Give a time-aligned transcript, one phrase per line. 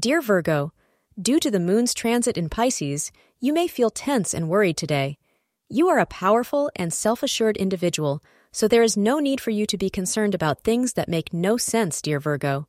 [0.00, 0.72] Dear Virgo,
[1.20, 5.18] due to the moon's transit in Pisces, you may feel tense and worried today.
[5.68, 9.66] You are a powerful and self assured individual, so there is no need for you
[9.66, 12.66] to be concerned about things that make no sense, dear Virgo.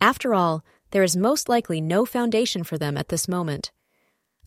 [0.00, 3.70] After all, there is most likely no foundation for them at this moment.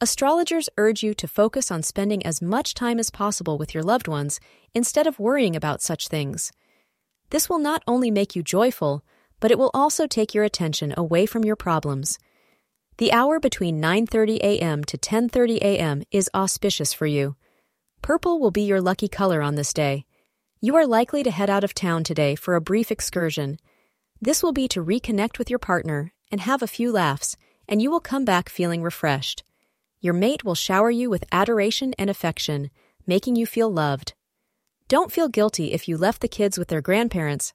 [0.00, 4.06] Astrologers urge you to focus on spending as much time as possible with your loved
[4.06, 4.38] ones
[4.74, 6.52] instead of worrying about such things.
[7.30, 9.02] This will not only make you joyful,
[9.42, 12.16] but it will also take your attention away from your problems.
[12.98, 14.84] The hour between 9:30 a.m.
[14.84, 16.04] to 10:30 a.m.
[16.12, 17.34] is auspicious for you.
[18.02, 20.06] Purple will be your lucky color on this day.
[20.60, 23.58] You are likely to head out of town today for a brief excursion.
[24.20, 27.36] This will be to reconnect with your partner and have a few laughs,
[27.68, 29.42] and you will come back feeling refreshed.
[30.00, 32.70] Your mate will shower you with adoration and affection,
[33.08, 34.14] making you feel loved.
[34.86, 37.54] Don't feel guilty if you left the kids with their grandparents.